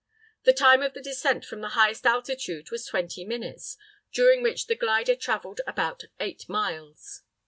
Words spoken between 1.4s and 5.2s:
from the highest altitude was twenty minutes, during which the glider